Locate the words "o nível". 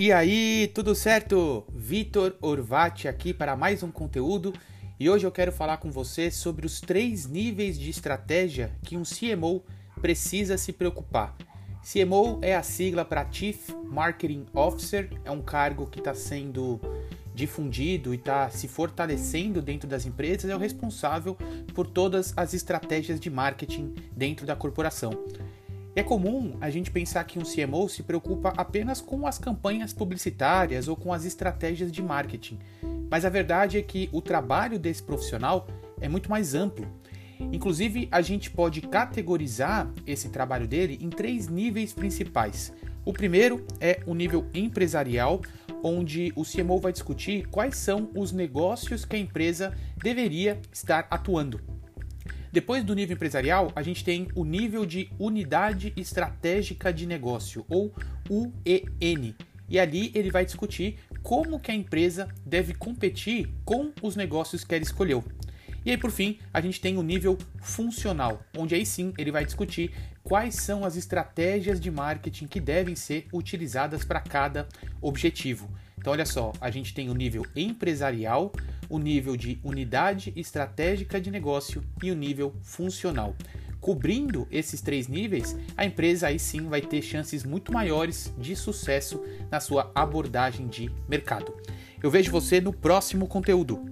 44.06-44.46, 54.34-54.86, 66.98-67.38, 77.10-77.44, 78.88-79.36, 82.10-82.54